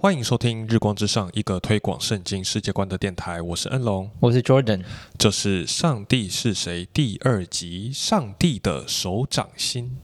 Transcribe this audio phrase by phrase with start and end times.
[0.00, 3.42] 欢迎收听《日光之上》，一个推广圣经世界观的电台。
[3.42, 4.84] 我是恩龙，我是 Jordan。
[5.18, 9.98] 这是《上帝是谁》第二集，《上帝的手掌心》。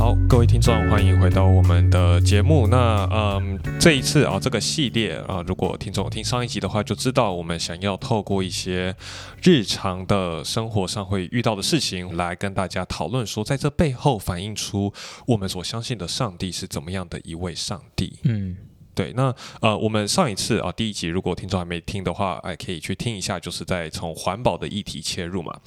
[0.00, 2.66] 好，各位听众，欢迎回到我们的节目。
[2.68, 8.96] 那嗯，这一次啊，这个系列啊，如果听众听上一集的话，就知道我们想要透过一些
[9.42, 14.90] 日常的生活上会遇到的事情，来跟大家讨论说，在这背后反映出
[15.26, 18.20] 我们所相信的上帝是怎么样的一位上帝。
[18.22, 18.56] 嗯。
[18.94, 25.58] 对，那呃，我们上一次啊，第一集如果听众还没听的话，哎，可以去听一下，就是在从环保的议题切入嘛。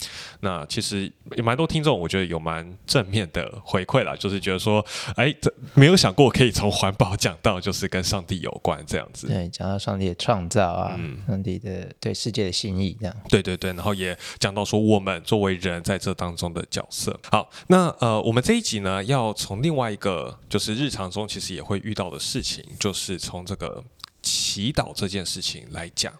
[0.42, 9.28] 那其实有蛮多听众，我觉得有蛮正面的回馈啦，就是觉得说，哎，这没有想过可以从环保讲到就是跟上帝有关这样子。
[9.28, 13.16] 对，讲到上帝的创造啊，上帝的对世界的心意这样。
[13.30, 17.18] 对对对，然后也讲到说我们作为人在这当中的角色。
[17.32, 23.23] 好，那呃，我们这一集呢，要从另外一个就是日常中其实也会遇到的事情，就是。
[23.24, 23.84] 从这个
[24.22, 26.14] 祈祷这件事情来讲，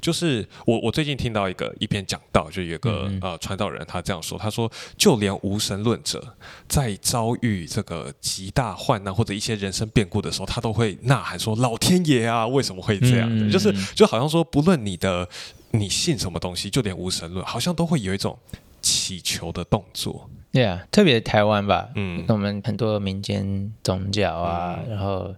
[0.00, 6.36] 就是我我最近听到一个一篇讲道，就有个呃传道人他这样说，他说就连无神论者
[6.68, 15.28] 在遭遇这个极大患难或者一些人生变故的时候，他都会呐喊说：“老天爷啊，为什么会这样？”就是就好像说，不论你的
[15.70, 18.36] 你信什么东西，就连无神论，好像都会有一种
[18.82, 20.28] 祈求的动作。
[20.50, 25.32] 对啊，特别台湾吧，嗯，我们很多民间宗教啊，然后。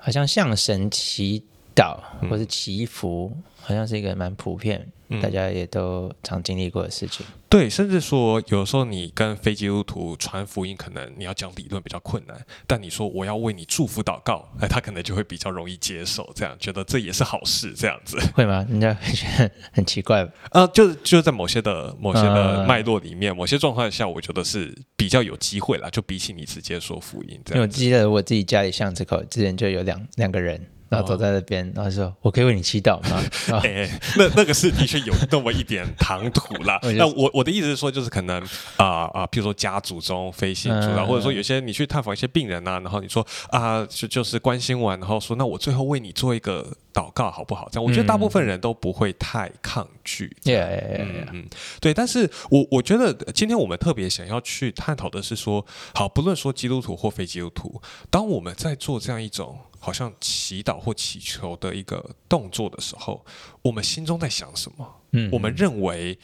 [0.00, 1.44] 好像向神祈
[1.76, 1.98] 祷
[2.28, 4.84] 或是祈福，好像是一个蛮普遍，
[5.20, 7.24] 大家也都常经历过的事情。
[7.48, 18.64] 对，甚至说有时候你跟非基督徒传福音，可能你要讲理论比较困难，但你说我要为你祝福祷告，哎， 他可能就会比较容易接受，这样觉得这也是好事，这样子会吗？
[18.70, 27.30] 人家觉得很奇怪呃，就就在某些的某些的脉络里面，某些状况下，我觉得是比较有机会啦，就比起你直接说福音。
[27.48, 30.64] 因为我记得我自己家里巷子口之前就有两两个人。
[30.90, 33.22] 然后走在那边，然后说：“我可以为你祈祷吗？”
[34.18, 36.80] 那那个是的确有那么一点唐突啦。
[36.98, 38.42] 那我我的意思是说，就是可能
[38.76, 47.68] 啊啊，譬如说家族中非信主啊，或者说有些你去探访一些病人啊，然后你说啊，就就是关心完，然后说那我最后为你做一个祷告好不好？
[47.70, 50.36] 这样我觉得大部分人都不会太抗拒。
[50.44, 51.46] 嗯嗯，
[51.80, 51.94] 对。
[51.94, 55.64] 但是我我觉得今天我们特别想要去探讨的是说，
[55.94, 57.80] 好，不论说基督徒或非基督徒，
[58.10, 59.56] 当我们在做这样一种。
[59.82, 63.24] 好像祈祷或祈求的一个动作的时候，
[63.62, 64.86] 我们心中在想什么？
[65.12, 66.16] 嗯，我们认为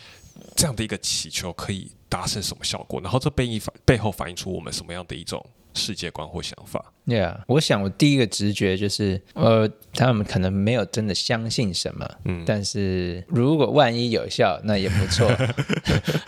[0.54, 3.00] 这样的一个祈求可以达成什么效果？
[3.00, 15.26] 然后这背一反背后反映出我们什么样的一种世界观或想法？Yeah，我想我第一个直觉就是，呃，他们可能没有真的相信什么，嗯，但是如果万一有效，那也不错。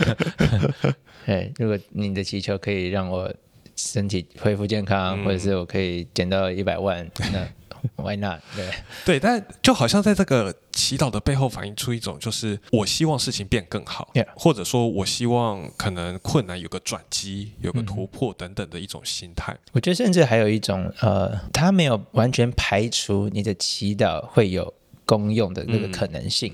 [1.26, 3.32] 哎，如果你的祈求可以让我。
[3.78, 7.48] 身体恢复健康，或者是我可以捡到一百万， 那
[7.94, 8.40] Why not？
[8.56, 8.68] 对
[9.06, 19.56] 对，但就好像在这个祈祷的背后反映出一种，就是我希望事情变更好，或者说我希望可能困难有个转机，有个突破等等的一种心态。
[19.70, 24.74] 我觉得甚至还有一种，呃，他没有完全排除你的祈祷会有。
[25.08, 26.52] 公用的那个可能性，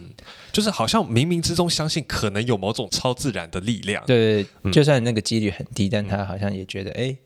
[0.53, 4.05] 就是好像冥冥之中相信可能有某种超自然的力量。
[4.07, 7.17] 对，就算那个几率很低，但他好像也觉得，哎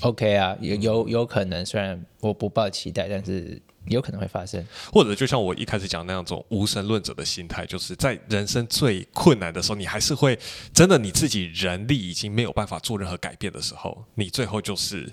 [0.00, 1.66] ，OK 啊，有有有可能。
[1.66, 4.66] 虽然我不抱期待，但是有可能会发生。
[4.90, 10.38] 或者就像我一开始讲那样，种无神论者的心态，就是在人生最困难的时候，你还是会
[10.72, 15.12] 真的你自己人力已经没有办法做任何改变的时候，你最后就是。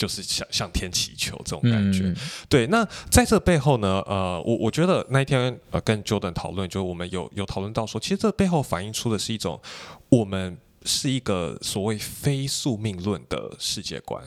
[0.00, 2.10] 就是向向天祈求这种感觉，
[2.48, 2.66] 对。
[2.68, 9.60] 那在这背后呢，呃，我我觉得那一天呃跟 Jordan 讨论，就我们有有讨论到说，其实这背后反映出的是一种
[10.08, 10.56] 我们
[10.86, 14.24] 是一个所谓非宿命论的世界观，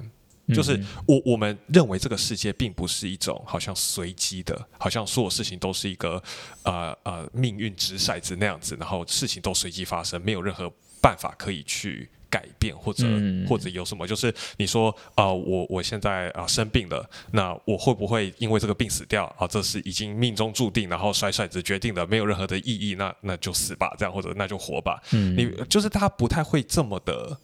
[0.53, 6.21] 就是我我们认为这个世界并不是一种好像随机的，好像所有事情都是一个
[6.61, 12.07] 呃呃命运掷骰子那样子，然后事情都随机发生，没有任何办法可以去。
[12.33, 13.05] 改变或者
[13.47, 19.45] 或者有什么，就是你说啊，我我现在啊生病了，那我会不会因为这个病死掉啊？
[19.45, 24.99] 这是已经命中注定，然后甩甩子决定的，没有任何的意义，那那就死吧，这样或者那就活吧。
[25.11, 27.37] 嗯，你就是他不太会这么的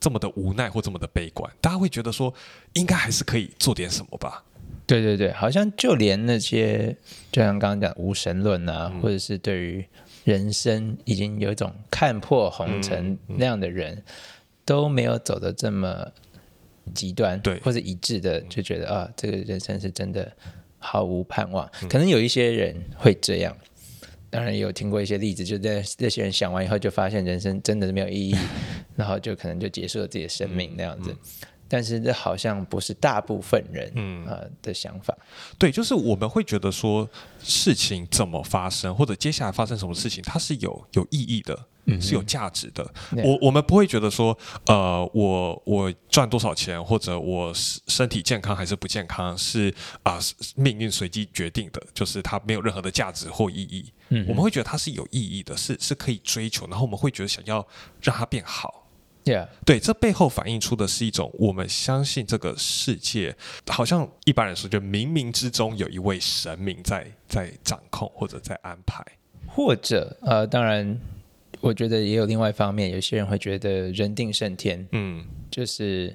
[0.00, 2.34] 这么的无奈或这么的悲观，大家会觉得说
[2.72, 4.42] 应该还是可以做点什么吧？
[4.84, 6.96] 对对对，好像就连那些
[7.30, 9.86] 就像刚刚讲无神论啊，或者是对于。
[10.24, 14.02] 人生已经有一种看破红尘那样的人，
[14.64, 16.06] 都没有走的这么
[16.94, 20.30] 极端，对，或者一致的，就觉得啊，这个人生是真的
[20.78, 21.70] 毫无盼望。
[21.88, 23.56] 可能有一些人会这样，
[24.30, 28.36] 当然也有听过一些例子，就在这些人想完以后，就发现人生真的没有意义，
[28.96, 31.14] 然后就可能就结束了自己的生命那样子。
[31.66, 34.24] 但是这好像不是大部分人嗯。
[34.26, 35.16] 呃的想法，
[35.58, 37.08] 对，就是我们会觉得说
[37.42, 41.66] 事情怎么发生，或者接下来发生什么事情，它是有有意义的，
[42.00, 42.84] 是有价值的。
[43.22, 44.36] 我我们不会觉得说，
[44.66, 50.18] 呃，我我赚多少钱，或者我身体健康还是不健康，是啊
[50.56, 53.92] 命运随机决定的，就是它没有任何的价值或意义。
[54.08, 57.66] 嗯，我们会觉得它是有意义的，是是可以追求，然后我们会觉得想要
[58.02, 58.82] 让它变好。
[59.64, 63.34] 对，这背后反映出的是一种我们相信这个世界，
[63.68, 69.02] 好像一般人说，就冥冥之中有一位神明在在掌控或者在安排，
[69.46, 71.00] 或者呃，当然，
[71.64, 76.14] 我觉得也有另外一方面，有些人会觉得人定胜天，嗯，就是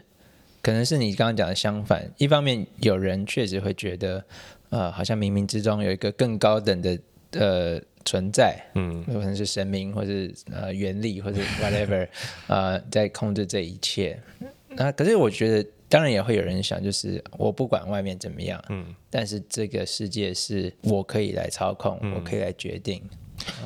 [0.61, 4.23] 可能是你刚刚讲的相反，一方面有人确实会觉得，
[4.69, 6.99] 呃，好像冥冥之中有一个更高等的
[7.31, 7.81] 呃。
[8.05, 12.07] 存在，嗯，有可能是神明，或是呃原力，或者 whatever，
[12.47, 14.17] 呃，在控制这一切。
[14.69, 23.03] 那可是我觉得，当然也会有人想，就是我不管外面怎么样，嗯，但是这个世界是我可以来操控，我可以来决定。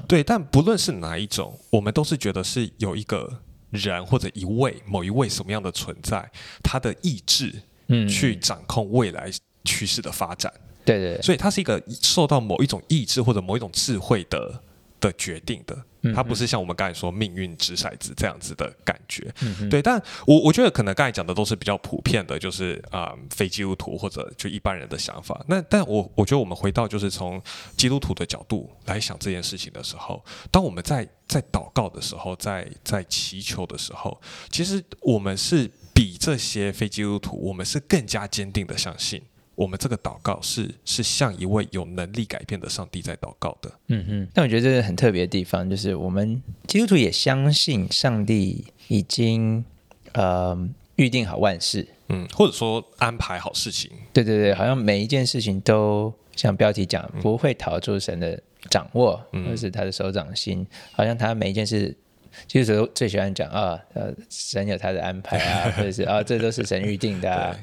[0.08, 6.30] 对，但不论是哪一种，我们都是觉得是有一个人或者一位某一位什么样的存在，
[6.64, 7.54] 他的意志，
[7.88, 9.32] 嗯，去掌控未来
[9.64, 10.54] 趋势的发展。
[10.86, 14.62] 对对，所以它是一个受到某一种意志或者某一种智慧的
[15.00, 15.82] 的决定的，
[16.16, 19.34] 它不是像我们刚才说命运掷骰子这样子的感觉。
[19.70, 25.44] 对，但我我觉得可能刚才讲的都是比较普遍的，就是啊非基督徒或者就一般人的想法。
[25.48, 27.42] 那但我我觉得我们回到就是从
[27.78, 34.20] 基督徒的角度来想这件事情的时候，当我们在在祷告的时候，在在祈求的时候，
[34.50, 39.22] 其实我们是比这些非基督徒，我们是更加坚定的相信。
[39.56, 43.72] 我们这个祷告是是向一位有能力改变的上帝在祷告的。
[43.88, 49.64] 嗯哼，但我觉得这是很特别的地方，就是我们基督徒也相信上帝已经
[50.14, 50.58] 呃
[50.96, 53.92] 预定好万事，嗯，或者说安排好事情。
[54.12, 58.42] 对对对，好像每一件事情都像标题讲，不会逃出神的
[58.72, 60.66] 掌握，或是他的手掌心。
[60.92, 61.96] 好像他每一件事，
[62.48, 67.32] 基督徒最喜欢讲啊，呃，神有他的安排啊， 或者是啊，这都是神预定的。
[67.32, 67.56] 啊。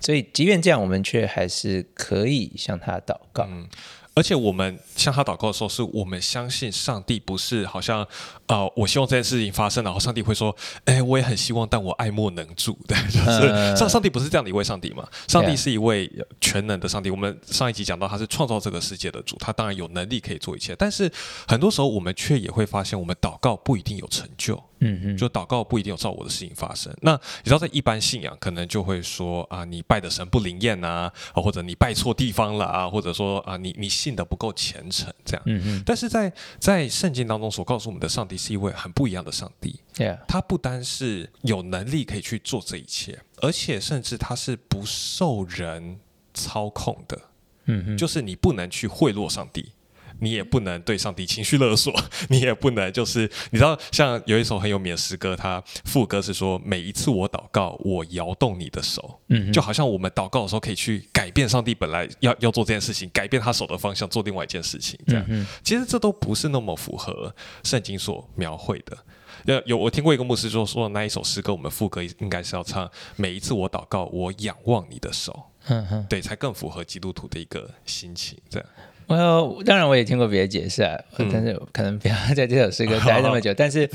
[0.00, 3.44] 所以，即便这样，我们却还是可以向他祷告。
[3.48, 3.68] 嗯，
[4.14, 8.06] 而且我们向他祷告的时候，是我们相信上帝不是好像，
[8.46, 10.54] 呃，我希望这件事情发生，然后上帝会说，
[10.84, 12.78] 哎，我也很希望，但我爱莫能助。
[12.86, 15.06] 对， 就是上上帝不是这样的一位上帝嘛？
[15.26, 16.10] 上帝是一位
[16.40, 17.10] 全能的上帝。
[17.10, 20.74] 我们上一集讲到，他是创造这个世界的主，他当然有能力可以做一切。
[20.76, 21.10] 但是
[21.46, 24.62] 很多时候，我们却也会发现，我们祷告不一定有成就。
[24.80, 26.94] 嗯嗯，就祷告不一定有照我的事情发生。
[27.02, 35.42] 那你知道，在一般信仰，可能就会说啊，你拜的神不灵验呐，或者你拜错地方了啊，或者说啊，你你信的不够虔诚这样。
[35.46, 35.82] 嗯嗯。
[35.84, 39.80] 但是在在圣经当中所告诉我们的上帝是一位很不一样的上帝。
[39.94, 45.98] 对他不单是有能力可以去做这一切，而且甚至他是不受人
[46.32, 47.20] 操控的。
[47.64, 47.98] 嗯嗯。
[47.98, 49.72] 就是你不能去贿赂上帝。
[50.20, 51.94] 你也不能对上帝情绪勒索，
[52.28, 65.46] 你也不能就是你知道，像有一首很有名的诗歌，它副歌是说：每一次我祷告，我摇动你的手，嗯，就好像我们祷告的时候可以去改变上帝本来要要做这件事情，改变他手的方向，做另外一件事情，这样。
[65.62, 68.96] 其实这都不是那么符合圣经所描绘的。
[69.44, 78.68] 有有，我听过一个牧师说，说那一首诗歌，我们副歌应该是要唱：每一次我祷告，我仰望你的手，嗯哼，对，才更符合基督徒的一个心情，这样。
[79.16, 80.98] 我当然我也听过别的解释啊，
[81.32, 83.54] 但是可能不要在这首诗歌 待那么久。
[83.54, 83.88] 但是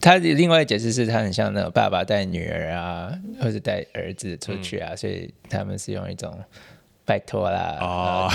[0.00, 3.12] 他另外解释是他很像那个爸爸带女儿啊，
[3.42, 6.32] 或者带儿子出去啊，所以他们是用一种
[7.04, 8.30] 拜托啦，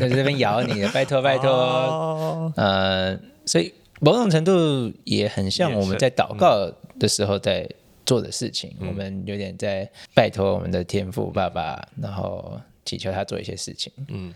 [0.00, 2.52] 在这边咬你的，拜托拜托。
[2.56, 7.68] 呃，所以某种程度也很像我们在祷告的时候在
[8.04, 13.92] 做的事情，我们有点在拜托我们的天父爸爸，然后祈求他做一些事情。
[14.08, 14.34] 嗯。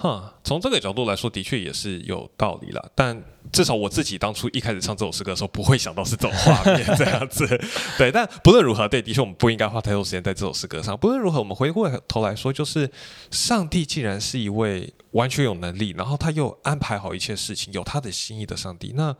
[0.00, 2.90] 哈，从这个角度来说，的确也是有道理了。
[2.94, 7.46] 但至少我自己当初一开始唱这首诗歌的时候，不会想到是这种画面这样子。
[7.98, 10.96] 对，但不论如何，对，的确我们不应该花太多时间在这首诗歌上。
[10.96, 12.90] 不论如何，我们回过头来说，就是
[13.30, 19.14] 上帝既然是一位完全有能力，然后他又安排好一切事情，有他的心意的上帝，那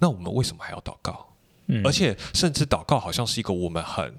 [0.00, 1.28] 那我们为什么还要祷告？
[1.68, 4.12] 嗯，而且甚至祷告好像是一个我们很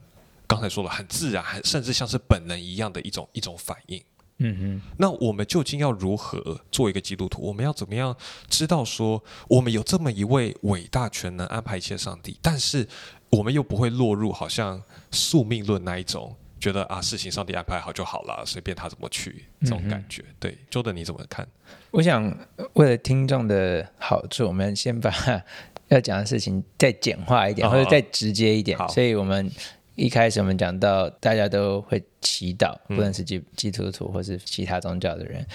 [0.48, 4.02] 刚才说了很自然，很甚至像是本能一样的一种一种反应。
[4.38, 7.42] 嗯哼，那我们究竟要如何做一个基督徒？
[7.42, 8.16] 我们要怎么样
[8.50, 12.86] 知道说我们有这么一位伟大全能安排一切上帝，但是
[13.30, 20.24] 我们又不会落入好像宿命论那一种，觉得啊事情上帝安排好就好了，随便他怎么去这种感觉。
[20.38, 21.48] 对，Jordan 你怎么看？
[21.92, 22.38] 我想
[22.74, 25.12] 为了听众的好处，我们先把
[25.88, 28.78] 要讲的事情再简化一点，或者再直接一点。
[28.90, 29.50] 所以我们
[29.96, 35.46] 一开始我们讲到，大家都会祈祷，不论是基基督徒或是其他宗教的人。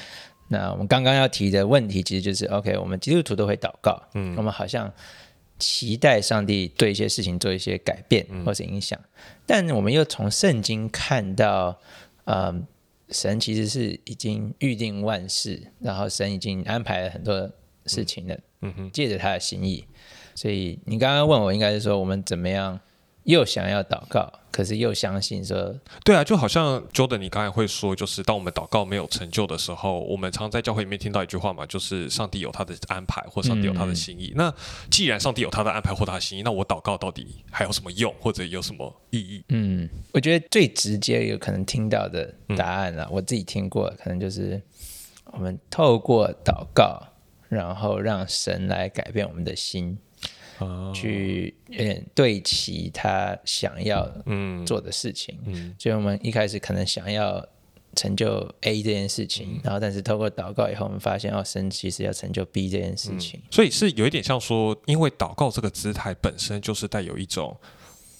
[0.49, 4.93] 那我们刚刚要提的问题，其实就是：OK，我们基督徒都会祷告，嗯，我们好像
[5.59, 8.99] 期待上帝对一些事情做一些改变或是影响，
[9.47, 11.79] 但我们又从圣经看到，
[12.25, 12.67] 嗯，
[13.11, 17.49] 神其实是已经预定万事，然后神已经安排了很多
[17.87, 19.85] 事情的，嗯哼，借着他的心意，
[20.35, 22.81] 所以你刚刚问我，应该是说我们怎么样？
[23.31, 34.33] 又想要祷告，可是又相信说，对啊，就好像 Jordan，你刚才会说，就是当我们祷告没有成就的时候，我们常在教会里面听到一句话嘛，就是上帝有他的安排，或上帝有他的心意。
[34.37, 34.53] 那
[34.91, 39.45] 既然上帝有他的安排或他的心意，那我祷告到底还有什么用，或者有什么意义？
[39.49, 44.61] 嗯，我觉得最直接有可能听到的答案啊，我自己听过，可能就是
[45.27, 47.01] 我们透过祷告，
[47.49, 49.99] 然后让神来改变我们的心。
[50.95, 54.09] 去有点对齐他想要
[54.67, 55.38] 做的事情，
[55.79, 57.47] 所以我们一开始可能想要
[57.95, 67.57] 成就 A 这件事情，然后但是透过祷告以后，我们发现要神其实要成就 B 这件事情，所以是有一点像说，因为祷告这个姿态本身就是带有一种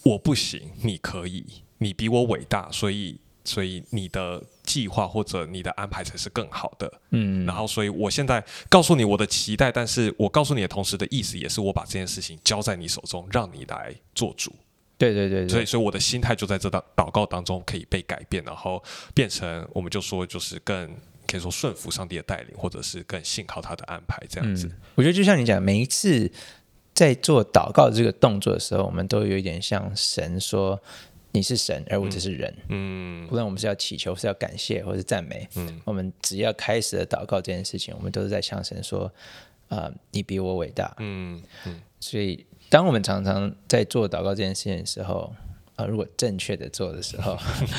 [0.03, 1.45] 我不行，你可以，
[1.77, 3.19] 你比我伟大，所以。
[3.43, 4.39] 所以你的
[4.71, 14.55] 计划或者你的安排才是更好的，嗯，然后所以我现在告诉你我的期待，但是我告诉你的同时的意思也是我把这件事情交在你手中，让你来做主。
[14.97, 18.81] 对对对，所以所以我的心态就在这祷祷告当中可以被改变，然后
[19.13, 20.89] 变成我们就说就是更
[21.27, 24.71] 可以说顺服上帝的带领，或者是更信靠他的安排这样子。
[24.95, 26.31] 我觉得就像你讲，每一次
[26.93, 30.81] 在做祷告这个动作的时候，我们都有一点像神说。
[31.33, 32.53] 你是神，而我只是人。
[32.67, 39.11] 嗯，无论我们是要祈求，是要感谢，或是赞美，嗯，我们只要开始了祷告这件事情，我们都是在向神说
[39.69, 41.81] ：“啊，你比我伟大。”嗯嗯。
[41.99, 45.33] 所以，当我们常常在做祷告这件事情的时候，
[45.75, 47.37] 啊，如果正确的做的时候，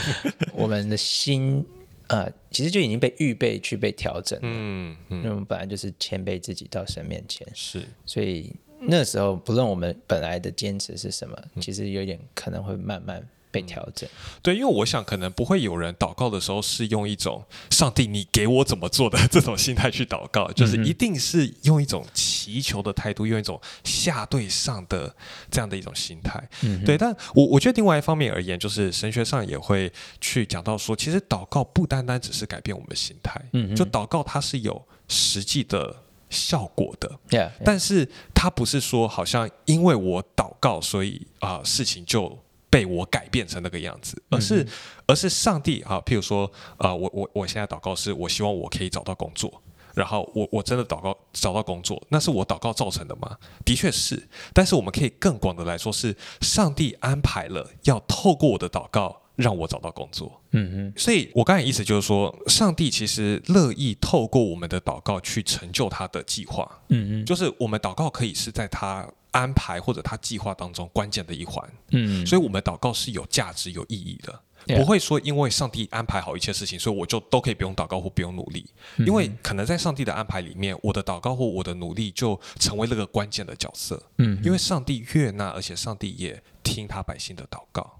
[0.56, 1.62] 我们的心
[2.06, 4.48] 啊，其实就已经被预备去被调整了。
[4.48, 5.18] 嗯嗯。
[5.18, 7.82] 因为我们本来就是谦卑自己到神面前，是。
[8.06, 13.22] 所以那时候，不论我们本来的坚持是什么，其实有点可能会慢慢。
[13.52, 14.08] 被调整，
[14.42, 25.14] 对，因为我想可能不会有人祷告的时候是用一种“上帝，你给我怎么做的” 这种心态去祷告，就是一定是用一种祈求的态度，用一种下对上的
[25.50, 26.42] 这样的一种心态。
[26.62, 26.82] 嗯。
[26.84, 35.94] 对，但我我觉得另外一方面而言，就是神学上也会去讲到说，其实祷告不单单只是改变我们的心态，嗯，就祷告它是有实际的
[36.30, 37.18] 效果的，
[37.62, 42.38] 但是它不是说好像因为我祷告，所以啊事情就。
[42.72, 44.66] 被我改变成那个样子，而是
[45.06, 49.62] 而是上帝啊，譬如说啊，我我我现在祷告是我希望我可以找到工作，
[49.94, 53.36] 然后我我真的祷告找到工作，那是我祷告造成的吗？
[53.62, 60.40] 的确是，但是我们可以更广的来说，是上帝安排了要透过我的祷告让我找到工作。
[60.52, 66.66] 嗯嗯，所以我刚才意思就是说，上帝其实乐意透过我们的祷告去成就他的计划。
[66.88, 69.06] 嗯嗯，就是我们祷告可以是在他。
[69.32, 87.98] 安排或者他计划当中关键的一环，嗯，所以我们祷告是有价值、有意义的，不会说因为上帝安排好一切事情，所以我就都可以不用祷告或不用努力，因为可能在上帝的安排里面，我的祷告或我的努力就成为那个关键的角色，嗯，因为上帝悦纳，而且上帝也听他百姓的祷告。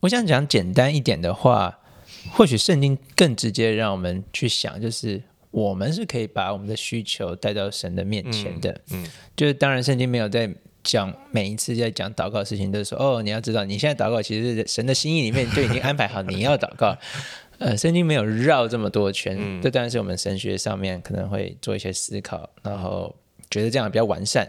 [0.00, 1.80] 我想讲简单一点的话，
[2.30, 5.20] 或许圣经更直接让我们去想，就是
[5.50, 9.04] 我们是可以把我们的需求带到神的面前的，嗯，
[9.36, 10.48] 就是当然圣经没有在。
[10.88, 16.96] 讲每一次在讲祷告的事情，都是说哦，你要知道，你现在祷告其实神的心意里面就已经安排好你要祷告。
[17.58, 23.14] 呃，圣经没有绕这么多圈，这当然是我们神学上面可能会做一些思考，然后
[23.50, 24.48] 觉得这样比较完善。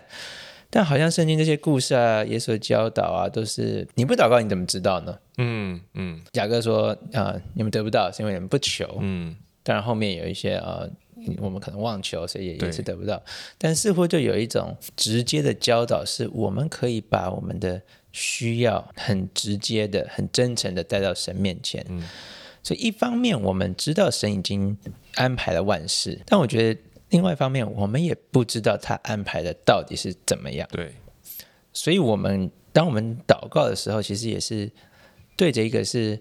[0.69, 5.17] 但好像圣经这些故事啊，耶稣的教导啊，都是你不祷告你怎么知道呢？
[5.39, 6.21] 嗯嗯。
[6.33, 8.97] 雅各说啊，你们得不到是因为你们不求。
[9.01, 9.35] 嗯。
[9.61, 10.89] 当然后面有一些呃。
[11.39, 13.21] 我们可能忘求，所以也也是得不到。
[13.57, 21.85] 但似乎就有一种直接的教导，是我们可以把我们的需要很直接的、很真诚的带到神面前。
[21.89, 22.03] 嗯，
[22.63, 24.77] 所以一方面我们知道神已经
[25.15, 30.67] 安排了万事，但我觉得另外一方面，我们也不知道他安排的到底是怎么样。
[30.71, 30.93] 对，
[31.73, 34.71] 所以我们当我们祷告的时候，其实也是
[35.35, 36.19] 对着一个是。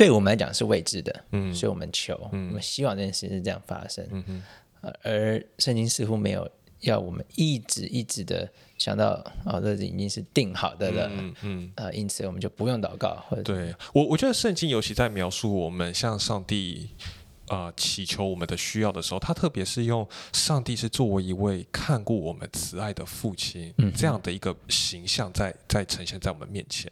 [0.00, 16.88] 对我们来讲是未知的，嗯，所以我们求，我们希望这件事是这样发生，嗯哼，而圣经似乎没有要我们一直一直的想到，哦，这已经是定好的了，嗯嗯，呃，因此我们就不用祷告，或者对我，我觉得圣经尤其在描述我们向上帝。
[17.50, 26.90] 呃祈求我们的需要的时候，他特别是用上帝是作为一位看顾我们慈爱的父亲这样的一个形象在在呈现在我们面前。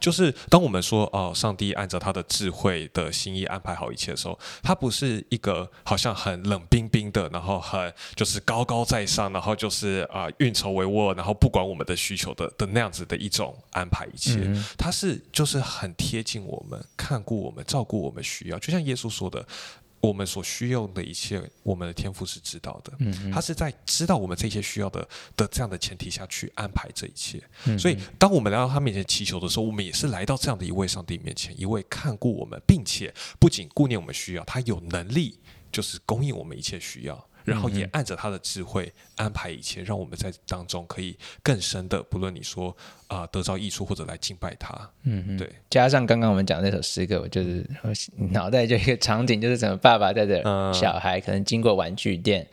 [0.00, 14.50] 就是当我们说哦，上帝按照他的智慧的心意安排好一切的时候，他不是一个好像很冷冰冰的，然后很就是高高在上，然后就是啊运筹帷幄，然后不管我们的需求的的那样子的一种安排一切。
[14.78, 19.46] 他是就是很贴近我们，看顾我们，照顾我们需要，就像耶稣说的。
[20.00, 22.92] 我们所需要的一切，我们的天赋是知道的。
[23.00, 27.42] 嗯，他是在知道我们这些需要的的这样的前提下去安排这一切。
[27.78, 35.38] 所以，当我们来到他面前祈求的时候，我们也是来到这样的一位上帝面前，一位看顾我们，并且不仅顾念我们需要，他有能力
[35.72, 37.28] 就是供应我们一切需要。
[37.48, 42.76] 然后也按着他的智慧安排一切，让我们在当中可以更深的，不论你说
[43.06, 45.50] 啊得到益处或者来敬拜他，嗯，对。
[45.70, 47.66] 加上刚刚我们讲那首诗歌，我就是
[48.30, 52.46] 脑袋就一个场景，就是怎么爸爸带着小孩可能经过玩具店，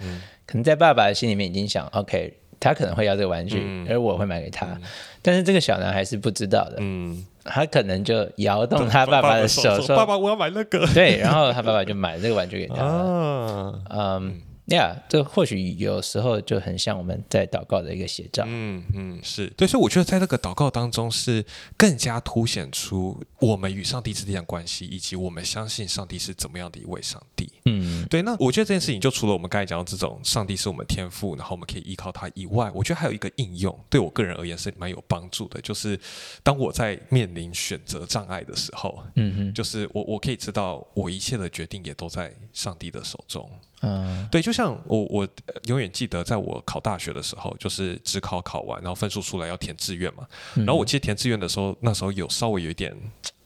[0.45, 4.79] 可能在爸爸的心里面已经想，OK，他可能会要这个玩具，而我会买给他。
[5.21, 12.75] 但是这个小男孩是不知道的，嗯，他可能就摇动他爸爸的手，说：“爸爸，我要买那个。”对，然后他爸爸就买这个玩具给他。
[13.89, 14.41] 嗯。
[14.67, 18.43] 呀，这或许有时候就很像我们在祷告的一个写照。
[18.47, 21.45] 嗯嗯，是对，所以我觉得在这个祷告当中是
[21.77, 27.51] 更加凸显出我们与上帝之间的关系，以及我们相信上帝是怎么样的一位上帝。
[27.65, 28.23] 嗯，对。
[28.23, 35.99] 那我觉得这件事情就除了我们刚才讲到这种上帝是我们天赋，然后我们可以依靠他以外，我觉得还有一个应用，对我个人而言是蛮有帮助的，就是
[36.41, 43.47] 当我在面临选择障碍的时候，嗯哼，就是我我可以知道我一切的决定也都在上帝的手中。
[43.81, 45.27] 嗯，对，就像我我
[45.65, 50.25] 永远记得，在我考大学的时候，就是只考考完，然后分数出来要填志愿嘛。
[50.55, 52.95] 然后我记得填志愿的时候，那时候有稍微有一点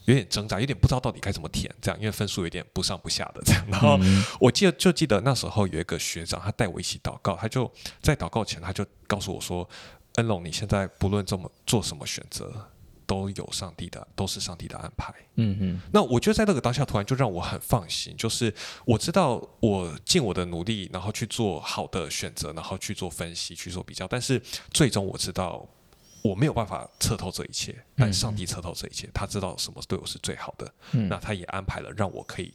[0.05, 3.65] 有点挣扎，有点不知道到底该怎么填，这样因为分数有点不上不下的这样。
[3.69, 3.99] 然后
[4.39, 7.69] 我记得就记得那时候有一个学长，他带我一起祷告，他就
[8.01, 9.67] 在祷告前他就告诉我说
[10.15, 12.51] ：“恩龙，你现在不论这么做什么选择。”
[13.09, 15.11] 都有上帝的，都是上帝的安排。
[15.33, 18.53] 嗯嗯，那我觉得在那个当下，突然就让我很放心，就是
[18.85, 24.07] 我知道我尽我的努力，然后去做好的选择，然后去做分析，去做比较。
[24.07, 25.67] 但是最终我知道
[26.21, 30.71] 我没有办法测透这一切，但上帝测透这一切，他知道什么对我是最好的。
[30.91, 32.53] 那他也安排了让我可以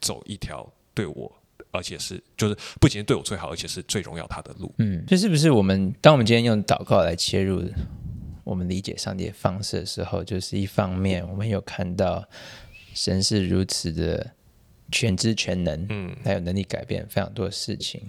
[0.00, 0.64] 走一条
[0.94, 1.36] 对我，
[1.72, 4.72] 而且是就是不仅对我最好，而且是最荣耀他的路。
[4.78, 7.60] 嗯，这是不是我们当我们今天用祷告来切入？
[8.46, 12.24] 我们理解上帝的方式的时候，就是一方面，我们有看到
[12.94, 14.30] 神是如此的
[14.92, 18.00] 全知全能，嗯，还有能力改变非常多的事情。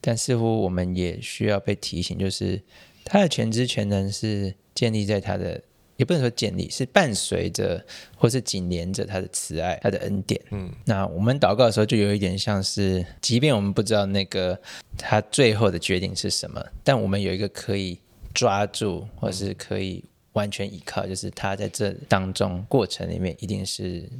[0.00, 2.62] 但似乎我们也需要被提醒，就是
[3.04, 5.60] 他的全知全能是建立在他的，
[5.96, 7.84] 也不能说建立，是伴随着
[8.16, 10.40] 或是紧连着他的慈爱、他的恩典。
[10.52, 14.56] 嗯，那我们祷告的时候，就有一点像是，即便我们不知道那个
[14.96, 17.98] 他最后的决定是什么，但我们有一个可以。
[18.34, 24.10] 抓住，或是可以完全依靠，就是他在这当中过程里面，一定是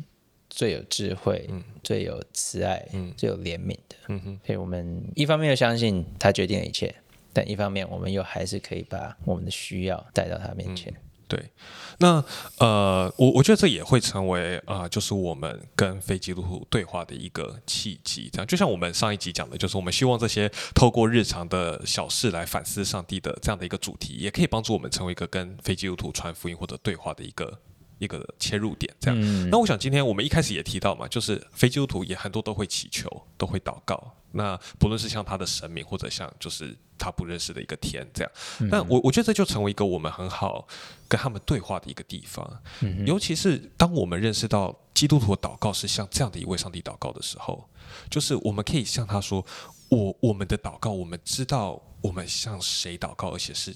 [0.49, 1.51] 最有智慧、
[1.83, 3.97] 最有慈爱、最有怜悯的。
[4.09, 6.95] 嗯哼，所以我们一方面又相信他决定了一切，
[7.33, 10.95] 但一方面我们又还是可以把我们的需要带到他面前。
[11.27, 11.51] 对，
[11.99, 12.23] 那
[12.59, 18.29] 呃，我我觉得这也会成为啊，就是我们跟非基督徒对话的一个契机。
[18.33, 27.59] 这样，就像我们上一集讲的，就是我们希望这些透过日常的小事来反思上帝的这样的一个主题，也可以帮助我们成为一个跟非基督徒传福音或者对话的一个
[27.99, 28.95] 一个切入点。
[29.01, 33.09] 这样，那我想今天我们一开始也提到嘛，就是非基督徒也很多都会祈求，
[33.39, 34.15] 都会祷告。
[34.35, 38.33] 那不论是像他的神明，或者像就是他不认识的一个天这样，
[38.71, 40.67] 那我我觉得这就成为一个我们很好
[41.09, 42.63] 跟他们对话的一个地方。
[43.07, 47.69] 尤其是当我们认识到基督徒的祷告是像这样的一位上帝祷告的时候，
[48.11, 49.45] 就是我们可以向他说
[49.89, 53.75] ：“我我们的祷告，我们知道我们向谁祷告，而且是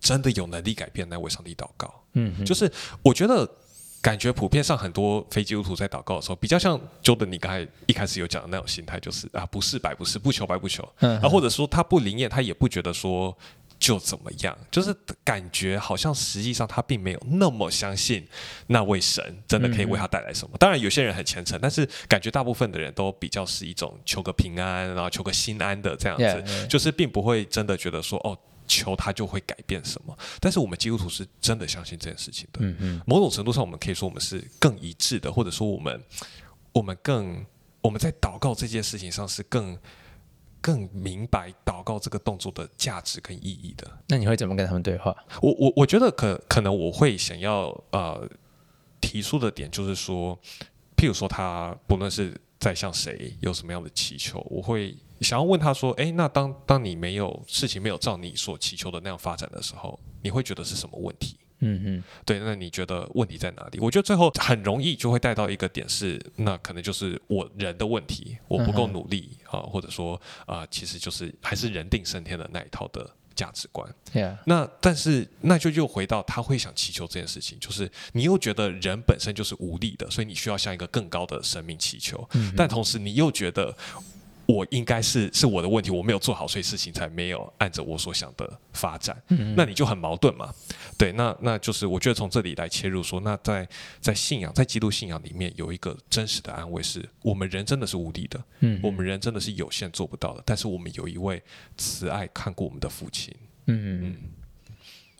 [0.00, 2.70] 真的有能力改变那位上帝祷告。”嗯，就是
[3.02, 3.48] 我觉得。
[4.02, 13.36] 感觉普遍上很多非基督徒在祷告的时候，比较像 Jordan 你刚才一开始有讲的那种心态，就是啊，不是白不是，不求白不求，啊，或者说他不灵验，他也不觉得说
[13.78, 18.26] 就怎么样，就是感觉好像实际上他并没有那么相信
[18.68, 20.56] 那位神真的可以为他带来什么。
[20.58, 28.38] 当然有些人很虔诚，但是感觉大部分的人都比较是一种求个平安，然后求个心安的这样子，就是并不会真的觉得说哦。
[28.70, 30.16] 求他就会改变什么？
[30.40, 32.60] 但是我们基督徒是真的相信这件事情的。
[32.62, 36.00] 嗯嗯，某种程度上，我们可以说我们是更一致的，或者说我们
[36.72, 37.44] 我们更
[37.80, 39.76] 我们在祷告这件事情上是更
[40.60, 43.90] 更明白祷告这个动作的价值跟意义的。
[44.06, 45.16] 那你会怎么跟他们对话？
[45.42, 48.28] 我我我觉得可可能我会想要呃
[49.00, 50.38] 提出的点就是说，
[50.96, 63.78] 譬如说他不论是在向谁有什么样的祈求，我会想要问他说：“诶，那当当你没有事情没有照你所祈求的那样发展的时候，你会觉得是什么问题？”嗯嗯，对，那你觉得问题在哪里？
[63.80, 73.86] 我觉得最后很容易就会带到一个点是，那可能就是我人的问题，我不够努力啊，或者说啊，其实就是还是人定胜天的那一套的价值观。
[74.46, 83.76] 那但是那就又回到他会想祈求这件事情，就是你又觉得人本身就是无力的，所以你需要向一个更高的生命祈求，但同时你又觉得。
[84.50, 89.16] 我应该是是我的问题，我没有做好，所以事情才没有按着我所想的发展。
[89.28, 90.52] 嗯，那你就很矛盾嘛？
[90.98, 93.68] 对，那那就是我觉得从这里来切入说，那在
[94.00, 101.42] 在信仰，在基督信仰里面有一个真实的安慰，是我们人真的是无力的，嗯，我们人真的是有限做不到的，但是我们有一位
[101.76, 103.34] 慈爱看过我们的父亲。
[103.66, 104.16] 嗯嗯，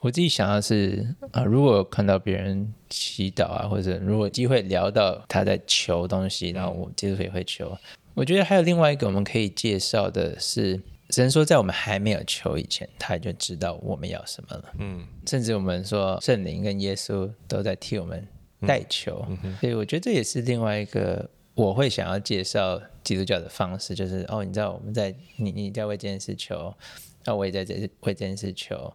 [0.00, 7.76] 我自己想要是啊，如果看到别人祈祷啊，或者如果机会聊到他在求东西，然后我基督也会求。
[8.20, 10.78] 我觉得还有另外一个我们可以介绍的是，
[11.08, 14.64] 只能说在我们还没有求以前，他就知道我们要什么了。
[14.78, 18.28] 嗯，甚至我们说圣灵跟耶稣都在替我们
[18.66, 19.26] 代求，
[19.58, 26.74] 所以我觉得这也是另外一个我会想要介绍基督教的方式，就是哦，你知道我们在你你在为这件事求，
[27.24, 28.92] 那我也在这为这件事求。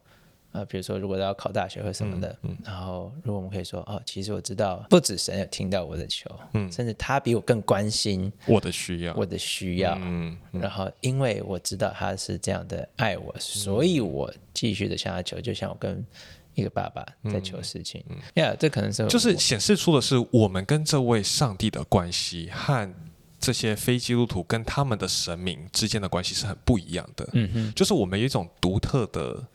[0.55, 16.01] 啊，比如说，如果要考大学或什么的，然后如果我们可以说，哦，其实我知道，不止神有听到我的求，嗯，甚至他比我更关心我的需要，我的需要，嗯，然后因为我知道他是这样的爱我，所以我继续的向他求，就像我跟
[16.53, 18.01] 一个爸爸在求事情，
[18.35, 22.89] 呀，这可能是就是显示出的是我们跟这位上帝的关系和
[23.41, 29.45] 这些非基督徒跟他们的神明之间的关系是很不一样的，嗯哼，就是我们有一种独特的。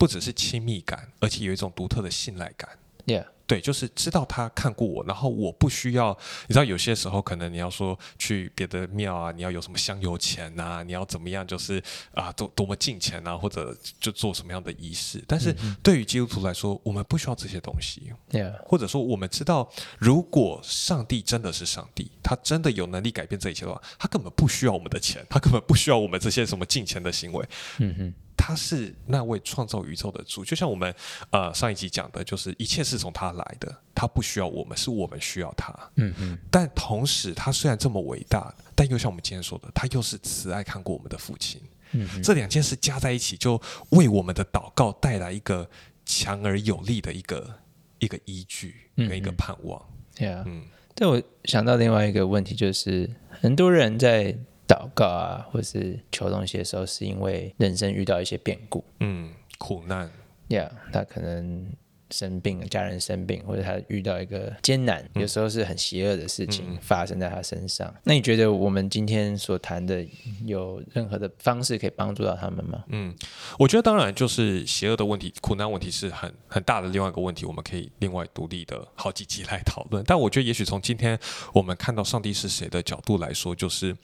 [0.00, 2.70] 不只是亲密感，而且有一种独特的信赖感。
[3.04, 6.16] Yeah，对，就是知道他看过我，然后我不需要。
[6.46, 11.82] 你知道，有些时候可能你要说去别的庙啊，你要有什么香油钱呐，你要怎么样，就是
[12.14, 15.22] 啊，多多么敬钱啊，或者就做什么样的仪式。
[15.26, 18.10] 但是对于基督徒来说，我们不需要这些东西。
[18.30, 27.44] Yeah，或者说我们知道，如果上帝真的是上帝，他真的有能力改变这一切的话，他根本不需要我们的钱，他根本不需要我们这些什么敬钱的行为。
[27.78, 28.14] 嗯哼。
[28.42, 30.92] 他是那位创造宇宙的主，就像我们
[31.30, 35.70] 呃上一集讲的，就是一切是从他来的，他不需要我们，是我们需要他。
[35.96, 36.38] 嗯嗯。
[36.50, 41.60] 但同时，他虽然这么伟大，但又像我们今天说的，他又是慈爱看过我们的父亲。
[41.92, 42.08] 嗯。
[42.22, 45.68] 这两件事加在一起，就为我们的祷告带来一个
[46.06, 47.54] 强而有力的一个
[47.98, 49.84] 一个依据跟一个盼望。
[50.16, 50.42] 对啊。
[50.46, 50.64] 嗯。
[50.94, 54.34] 但我想到另外一个问题，就是很多人在。
[54.70, 60.08] 祷告啊，或是求东西的时候，是因为人生遇到一些变故，嗯，苦难
[60.48, 61.72] ，Yeah，他可能。
[62.10, 67.92] 生病，家人生病，或者他遇到一个艰难，有时候是很邪恶的事情发生在他身上。
[68.04, 70.06] 那你觉得我们今天所谈的
[70.44, 72.84] 有任何的方式可以帮助到他们吗？
[72.88, 73.14] 嗯，
[73.58, 80.04] 我觉得当然就是邪恶的问题、苦难问题是很很大的另外一个问题，我们可以另外独立的好几集来讨论。
[80.06, 81.18] 但我觉得也许从今天
[81.52, 83.96] 我们看到上帝是谁的角度来说，就是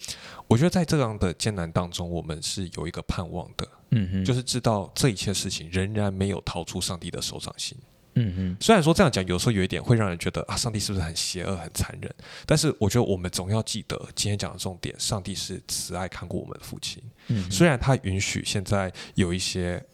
[0.47, 3.67] 我觉得在这样的艰难当中，我们是有一个盼望的。
[3.91, 7.79] 嗯哼，就是知道这一切事情仍然没有逃出上帝的手掌心。
[8.19, 12.13] 嗯嗯，虽然说这样讲有时候有一点会让人觉得啊，上帝是不是很邪恶、很残忍？
[12.47, 17.03] 但是我觉得我们总要记得今天讲的重点：上帝是慈爱看过我们的父亲。
[17.29, 19.85] 嗯，虽然他允许现在有一些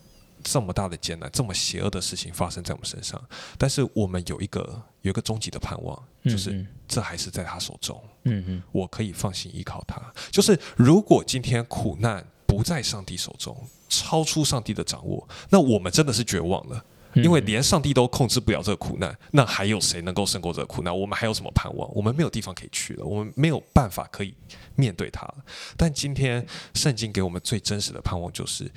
[0.42, 3.22] 这么大的艰难、这么邪恶的事情发生在我们身上，
[3.58, 8.00] 但是我们有一个有一个终极的盼望，就是这还是在他手中。
[8.24, 10.00] 嗯嗯，我可以放心依靠他。
[10.30, 13.56] 就是如果今天苦难不在上帝手中，
[13.88, 16.84] 超出上帝的掌握，那我们真的是绝望了。
[17.14, 20.96] 因为连上帝都控制不了这个苦难，那还有谁能够胜过这个苦难？
[20.96, 21.92] 我们还有什么盼望？
[21.94, 24.34] 我们没有地方可以去了，我们没有办法可以
[24.76, 25.44] 面对它了。
[25.76, 28.70] 但今天圣经给我们最真实的盼望，就是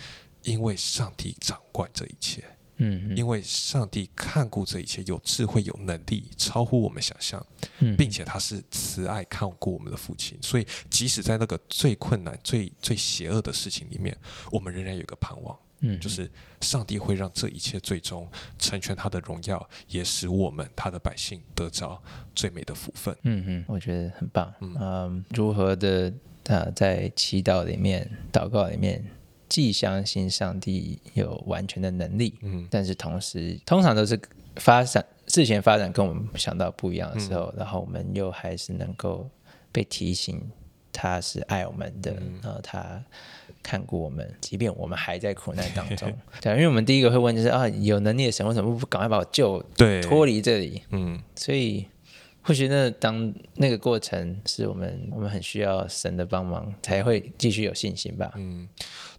[0.44, 2.44] 因为上帝掌管这一切，
[2.78, 7.44] 嗯，因为上帝看顾这一切，有智慧、有能力，超乎我们想象，
[7.98, 14.16] 并且他是慈爱看顾我们的父亲，所以即使在那个最困难、最最邪恶的事情里面，
[14.52, 15.58] 我们仍然有一个盼望。
[15.82, 16.30] 嗯，就是
[16.62, 22.02] 上帝会让这一切最终成全他的荣耀，也使我们他的百姓得着
[22.34, 23.16] 最美的福分。
[23.24, 24.52] 嗯嗯，我觉得很棒。
[24.62, 26.12] 嗯，如何的
[26.48, 29.06] 啊，在祈祷里面、祷告里面，
[29.50, 34.20] 既相信上帝有完全的能力，嗯，但是同时，通常都是
[34.56, 39.30] 发展事前发展跟我们想到不一样的时候，然后我们又还是能够
[39.72, 40.42] 被提醒
[40.92, 43.04] 他是爱我们的，然后他。
[43.66, 50.84] 看过我们，即便我们还在苦难当中， 对，因为我们第一个会问就是啊，有能力的神为什么不赶快把我救，对，脱离这里？
[50.92, 51.88] 嗯，所以
[52.44, 58.32] 或许那当那个过程是我们我们很需要神的帮忙，才会继续有信心吧。
[58.36, 58.70] 嗯，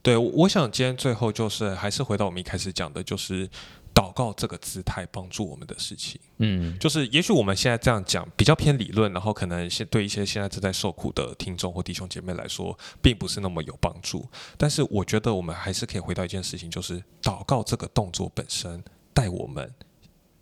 [0.01, 3.49] 对，我想今天最后就是还是回到我们一开始讲的，就是
[3.97, 6.21] 祷告这个姿态帮助我们的事情。
[6.37, 14.29] 嗯，就是也许我们现在这样讲比较偏理论，然后可能现对一些现在正在受苦的听众或弟兄姐妹来说，并不是那么有帮助。
[14.59, 19.73] 但是我觉得我们还是可以回到一件事情，就是祷告这个动作本身带我们。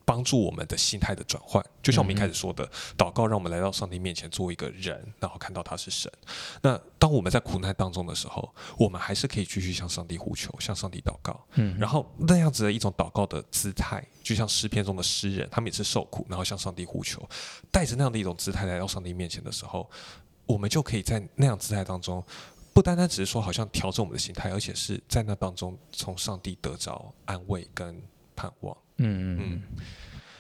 [0.05, 6.11] 帮助我们的心态的转换，就像我们一开始说的，祷告让我们来到上帝面前做一个人，然后看到他是神。
[6.63, 11.39] 那当我们在苦难当中的时候，我们还是可以继续向上帝呼求，向上帝祷告。
[11.55, 17.27] 嗯，然后那样子的一种祷告的姿态，就像诗篇中的诗人，他们也是受苦，然后向上帝呼求，
[17.71, 19.89] 带着那样的一种姿态来到上帝面前的时候，
[20.47, 22.23] 我们就可以在那样姿态当中，
[22.75, 28.03] 不单单只是说好像调整我们的心态，而且是在那当中从上帝得着安慰跟
[28.37, 28.77] 盼望。
[28.99, 29.63] 嗯嗯。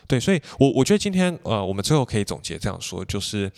[0.07, 3.51] 对，所以，我我觉得今天，呃，我们最后可以总结这样说，就是，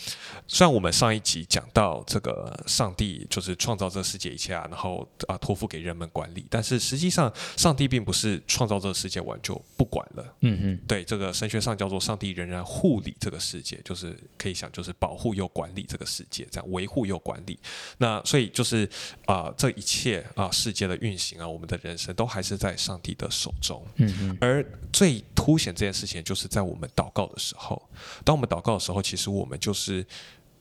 [0.46, 10.36] 虽然我们上一集讲到这个上帝就是创造这个世界一切啊，然后啊托付给人们管理，但是实际上，上帝并不是创造这个世界完就不管了。
[10.42, 10.80] 嗯嗯。
[10.86, 17.58] 对，这个神学上叫做上帝仍然护理这个世界，就是可以想就是保护又管理这个世界，这样维护又管理。
[17.98, 18.88] 那所以就是
[19.24, 23.84] 啊，这一切啊世界的运行啊，我们的人生都还是在上帝的手中。
[23.96, 24.38] 嗯嗯。
[24.40, 26.35] 而最凸显这件事情就。
[26.35, 27.80] 是在我们祷告的时候，
[28.24, 30.04] 当我们祷告的时候，其实我们就是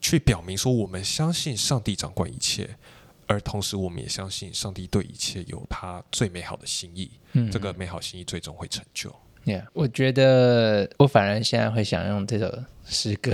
[0.00, 2.76] 去表明说，我们相信上帝掌管一切，
[3.26, 7.10] 而同时我们也相信上帝对一切有他最美好的心意。
[7.32, 9.14] 嗯，这个美好心意最终会成就。
[9.44, 13.32] Yeah，我觉得我反而现在会想用这首诗歌，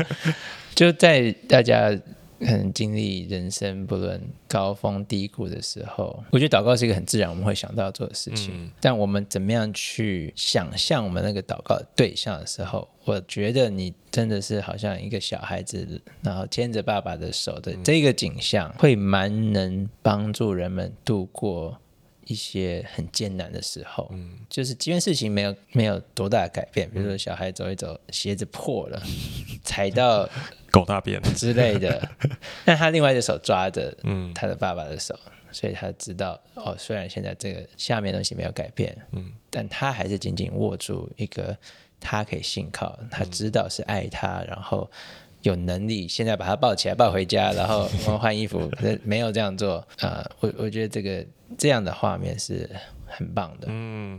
[0.76, 1.98] 就在大家。
[2.40, 8.70] 可能经历人生不论高峰低谷的时候，我觉得祷告是一个很自然我们会想到做的事情。
[8.80, 21.78] 但我们怎么样去想象我们那个祷告对象的时候，我觉得你真的是好像一个小孩子，然后牵着爸爸的手的这个景象，会蛮能帮助人们度过。
[22.26, 29.02] 一些很艰难的时候，嗯，就是即便事情没有没有多大的改变，比如说小孩走一走，鞋子破了，
[29.64, 30.28] 踩到
[30.70, 32.08] 狗大便之类的，
[32.64, 35.18] 但他另外一只手抓着，嗯，他的爸爸的手，
[35.50, 41.56] 所以他知道，哦，虽然现在这个下面东西没有改变，嗯，但他还是紧紧握住一个
[41.98, 44.90] 他可以信靠，他知道是爱他，然后。
[45.42, 48.70] 有能力现在把他抱起来抱回家，然后我们换衣服，
[49.02, 50.22] 没有这样做啊！
[50.40, 51.24] 我我觉得这个
[51.56, 52.68] 这样的画面是
[53.10, 54.18] 很棒的，嗯，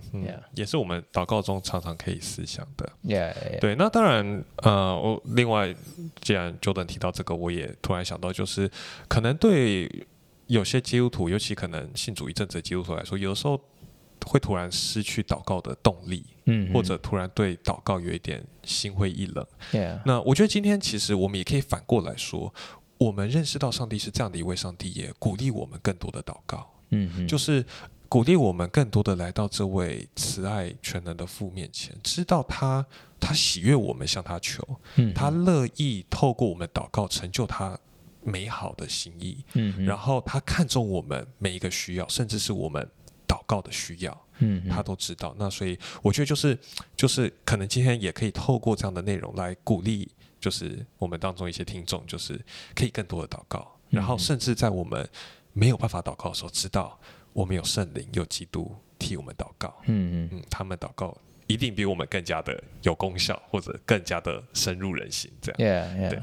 [0.54, 2.92] 也是我们祷告中常常可以思想的。
[3.04, 5.74] Yeah，对，那当然，呃，我另外
[6.22, 8.70] 既然 Jordan 提到这个，我也突然想到，就是
[9.08, 10.06] 可能对
[10.48, 13.60] 有些基督徒，尤其可能信主一阵子的基督徒来说，有的时候。
[14.28, 19.44] 会突然失去祷告的动力，嗯，或者突然对祷告有一点心灰意冷。
[20.06, 22.54] 那我觉得今天其实我们也可以反过来说，
[23.00, 26.72] 我们认识到上帝是这样的一位上帝，也鼓励我们更多的祷告。
[26.92, 27.66] 嗯，就是
[28.12, 32.86] 鼓励我们更多的来到这位慈爱全能的父面前，知道他
[33.22, 34.62] 他喜悦我们向他求，
[34.96, 37.80] 嗯，他乐意透过我们祷告成就他
[38.22, 39.46] 美好的心意。
[39.54, 42.86] 嗯，然后他看重我们每一个需要，甚至是我们。
[43.28, 45.34] 祷告的需要，嗯，他都知道。
[45.40, 46.58] 那所以我觉得就是，
[46.98, 52.38] 就是可能今天也可以透过这样的内容来鼓励，就是我们当中一些听众，就是
[52.76, 55.10] 可以更多的祷告，然后甚至在我们
[55.54, 57.00] 没有办法祷告的时候，知道
[57.34, 59.74] 我们有圣灵、有基督替我们祷告。
[59.86, 61.18] 嗯嗯嗯，他们祷告
[61.48, 65.32] 一定比我们更加的有功效，或者更加的深入人心。
[65.42, 66.22] 这样，对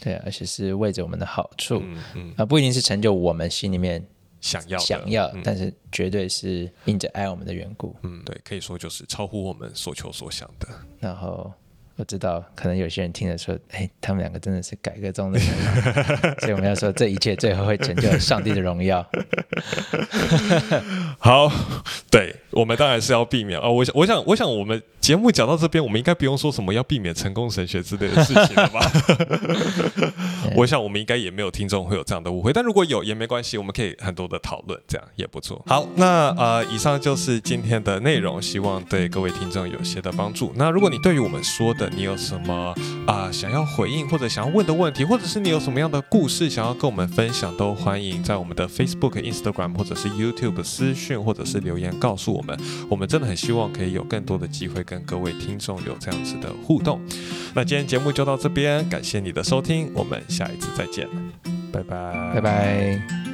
[0.00, 4.06] 对，而且是为着我们的好处，嗯嗯，啊，不一定是成就我们心里面。
[4.38, 7.96] 想要想要，但是绝对是因着爱我们的缘故。
[8.02, 10.68] 嗯，对，可以说就是超乎我们所求所想的。
[11.00, 11.52] 然后。
[11.96, 15.48] 我知道，可能有些人听了说：“哎，他们两个真的是改革中的人。
[16.40, 19.04] ”所以我们要说，这一切最后会成就上帝的荣耀。
[21.18, 21.50] 好，
[22.10, 23.68] 对我们当然是要避免啊！
[23.68, 28.80] 我想，我想，我想，我们节目讲到这边，我们应该不用说什么要避免成功神学之类的事情了吧？
[30.56, 35.62] 我想，我们应该也没有听众会有这样的误会，但如果有也没关系，我们可以很多的讨论，这样也不错。
[35.66, 40.50] 好，那呃，以上就是今天的内容，希望对各位听众有些的帮助。
[40.56, 42.74] 那如果你对于我们说的，你有什么
[43.06, 52.42] 啊想要回应或者想要问的问题，或者是你有什么样的故事想要跟我们分享，都欢迎在我们的 Facebook、Instagram 或者是 YouTube 私讯或者是留言告诉我
[52.88, 57.00] 我们真的很希望可以有更多的机会跟各位听众有这样子的互动。
[57.54, 61.08] 那今天节目就到这边，感谢你的收听，我们下一次再见，
[61.72, 63.25] 拜拜，拜拜。